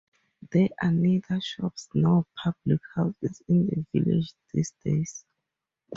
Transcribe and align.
There 0.49 0.69
are 0.81 0.91
neither 0.91 1.39
shops 1.41 1.87
nor 1.93 2.25
public 2.43 2.81
houses 2.95 3.43
in 3.47 3.67
the 3.67 3.85
village 3.93 4.33
these 4.51 4.71
days. 4.83 5.25